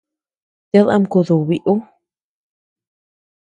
[0.69, 1.75] Ted ama kudubi ú.